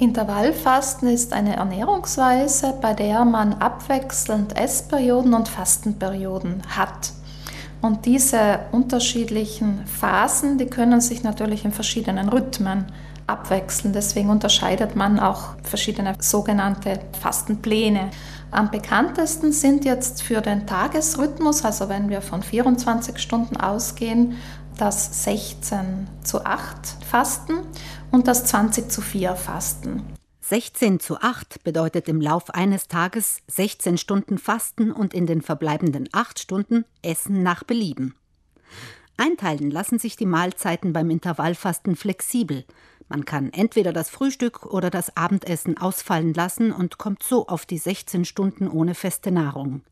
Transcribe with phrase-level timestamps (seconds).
[0.00, 7.12] Intervallfasten ist eine Ernährungsweise, bei der man abwechselnd Essperioden und Fastenperioden hat.
[7.80, 12.86] Und diese unterschiedlichen Phasen, die können sich natürlich in verschiedenen Rhythmen
[13.28, 13.92] abwechseln.
[13.92, 18.10] Deswegen unterscheidet man auch verschiedene sogenannte Fastenpläne.
[18.50, 24.38] Am bekanntesten sind jetzt für den Tagesrhythmus, also wenn wir von 24 Stunden ausgehen,
[24.76, 27.60] das 16 zu 8 Fasten
[28.14, 30.04] und das 20 zu 4 Fasten.
[30.40, 36.08] 16 zu 8 bedeutet im Lauf eines Tages 16 Stunden Fasten und in den verbleibenden
[36.12, 38.14] 8 Stunden Essen nach Belieben.
[39.16, 42.64] Einteilen lassen sich die Mahlzeiten beim Intervallfasten flexibel.
[43.08, 47.78] Man kann entweder das Frühstück oder das Abendessen ausfallen lassen und kommt so auf die
[47.78, 49.82] 16 Stunden ohne feste Nahrung.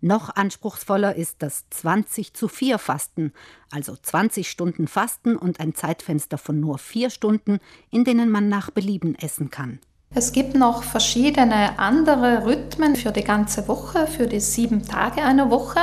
[0.00, 3.32] Noch anspruchsvoller ist das 20 zu 4 Fasten,
[3.72, 7.58] also 20 Stunden Fasten und ein Zeitfenster von nur 4 Stunden,
[7.90, 9.80] in denen man nach Belieben essen kann.
[10.14, 15.50] Es gibt noch verschiedene andere Rhythmen für die ganze Woche, für die sieben Tage einer
[15.50, 15.80] Woche.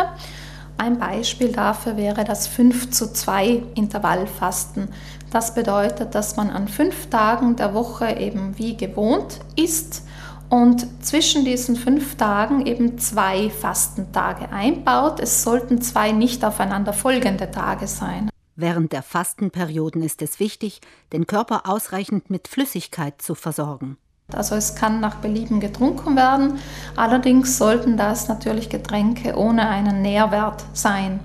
[0.78, 4.90] Ein Beispiel dafür wäre das 5 zu 2 Intervallfasten.
[5.32, 10.05] Das bedeutet, dass man an fünf Tagen der Woche eben wie gewohnt isst
[10.56, 15.20] und zwischen diesen fünf Tagen eben zwei Fastentage einbaut.
[15.20, 18.30] Es sollten zwei nicht aufeinander folgende Tage sein.
[18.56, 20.80] Während der Fastenperioden ist es wichtig,
[21.12, 23.98] den Körper ausreichend mit Flüssigkeit zu versorgen.
[24.34, 26.58] Also es kann nach Belieben getrunken werden,
[26.96, 31.20] allerdings sollten das natürlich Getränke ohne einen Nährwert sein.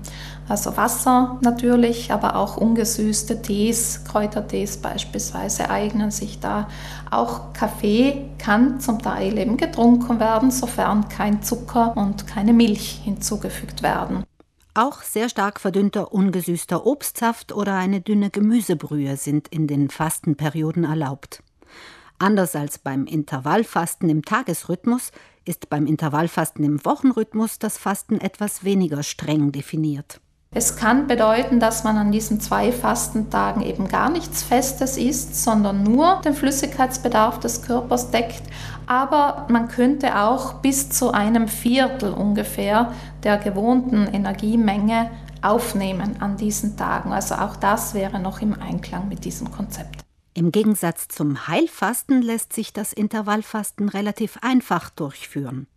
[0.51, 6.67] Also Wasser natürlich, aber auch ungesüßte Tees, Kräutertees beispielsweise eignen sich da.
[7.09, 13.81] Auch Kaffee kann zum Teil eben getrunken werden, sofern kein Zucker und keine Milch hinzugefügt
[13.81, 14.25] werden.
[14.73, 21.43] Auch sehr stark verdünnter ungesüßter Obstsaft oder eine dünne Gemüsebrühe sind in den Fastenperioden erlaubt.
[22.19, 25.13] Anders als beim Intervallfasten im Tagesrhythmus
[25.45, 30.19] ist beim Intervallfasten im Wochenrhythmus das Fasten etwas weniger streng definiert.
[30.53, 35.81] Es kann bedeuten, dass man an diesen zwei Fastentagen eben gar nichts Festes isst, sondern
[35.81, 38.43] nur den Flüssigkeitsbedarf des Körpers deckt.
[38.85, 42.91] Aber man könnte auch bis zu einem Viertel ungefähr
[43.23, 45.09] der gewohnten Energiemenge
[45.41, 47.13] aufnehmen an diesen Tagen.
[47.13, 50.01] Also auch das wäre noch im Einklang mit diesem Konzept.
[50.33, 55.67] Im Gegensatz zum Heilfasten lässt sich das Intervallfasten relativ einfach durchführen.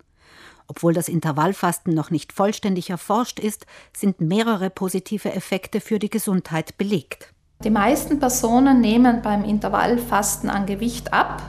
[0.67, 3.65] Obwohl das Intervallfasten noch nicht vollständig erforscht ist,
[3.95, 7.33] sind mehrere positive Effekte für die Gesundheit belegt.
[7.63, 11.41] Die meisten Personen nehmen beim Intervallfasten an Gewicht ab.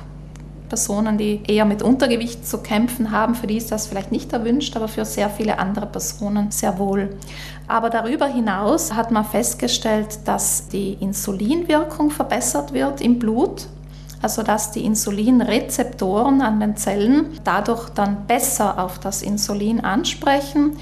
[0.69, 4.77] Personen, die eher mit Untergewicht zu kämpfen haben, für die ist das vielleicht nicht erwünscht,
[4.77, 7.16] aber für sehr viele andere Personen sehr wohl.
[7.69, 13.69] Aber darüber hinaus hat man festgestellt, dass die Insulinwirkung verbessert wird im Blut
[14.22, 20.77] also dass die Insulinrezeptoren an den Zellen dadurch dann besser auf das Insulin ansprechen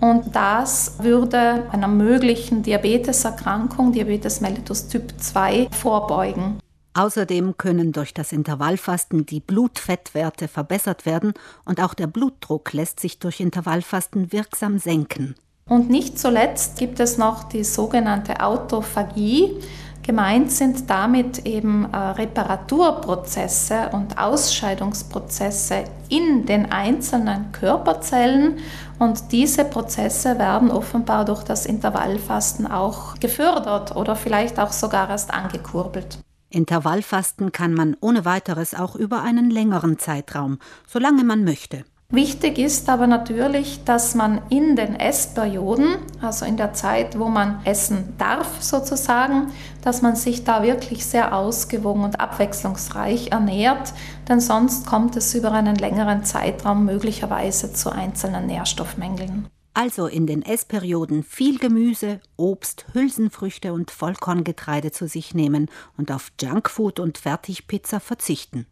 [0.00, 6.60] und das würde einer möglichen Diabeteserkrankung, Diabetes mellitus Typ 2, vorbeugen.
[6.94, 11.32] Außerdem können durch das Intervallfasten die Blutfettwerte verbessert werden
[11.64, 15.34] und auch der Blutdruck lässt sich durch Intervallfasten wirksam senken.
[15.68, 19.60] Und nicht zuletzt gibt es noch die sogenannte Autophagie.
[20.08, 28.56] Gemeint sind damit eben äh, Reparaturprozesse und Ausscheidungsprozesse in den einzelnen Körperzellen
[28.98, 35.30] und diese Prozesse werden offenbar durch das Intervallfasten auch gefördert oder vielleicht auch sogar erst
[35.34, 36.20] angekurbelt.
[36.48, 41.84] Intervallfasten kann man ohne weiteres auch über einen längeren Zeitraum, solange man möchte.
[42.10, 47.60] Wichtig ist aber natürlich, dass man in den Essperioden, also in der Zeit, wo man
[47.66, 49.52] essen darf sozusagen,
[49.82, 53.92] dass man sich da wirklich sehr ausgewogen und abwechslungsreich ernährt,
[54.26, 59.46] denn sonst kommt es über einen längeren Zeitraum möglicherweise zu einzelnen Nährstoffmängeln.
[59.74, 65.66] Also in den Essperioden viel Gemüse, Obst, Hülsenfrüchte und Vollkorngetreide zu sich nehmen
[65.98, 68.66] und auf Junkfood und Fertigpizza verzichten.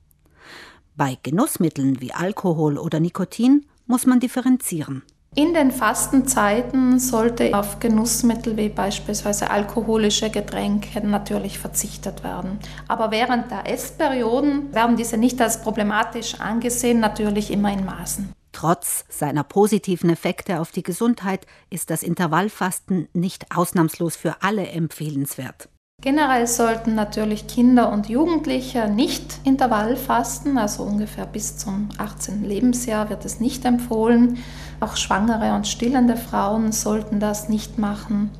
[0.99, 5.03] Bei Genussmitteln wie Alkohol oder Nikotin muss man differenzieren.
[5.35, 12.59] In den Fastenzeiten sollte auf Genussmittel wie beispielsweise alkoholische Getränke natürlich verzichtet werden.
[12.89, 18.33] Aber während der Essperioden werden diese nicht als problematisch angesehen, natürlich immer in Maßen.
[18.53, 25.69] Trotz seiner positiven Effekte auf die Gesundheit ist das Intervallfasten nicht ausnahmslos für alle empfehlenswert.
[26.07, 32.45] Generell sollten natürlich Kinder und Jugendliche nicht Intervallfasten, also ungefähr bis zum 18.
[32.45, 34.39] Lebensjahr wird es nicht empfohlen.
[34.79, 38.31] Auch schwangere und stillende Frauen sollten das nicht machen.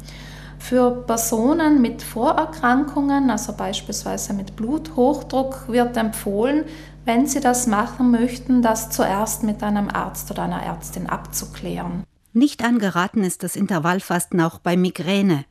[0.61, 6.67] Für Personen mit Vorerkrankungen, also beispielsweise mit Bluthochdruck, wird empfohlen,
[7.05, 12.05] wenn sie das machen möchten, das zuerst mit einem Arzt oder einer Ärztin abzuklären.
[12.33, 15.47] Nicht angeraten ist das Intervallfasten auch bei Migräne.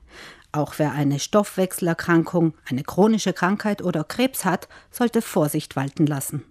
[0.55, 6.45] Auch wer eine Stoffwechselerkrankung, eine chronische Krankheit oder Krebs hat, sollte Vorsicht walten lassen.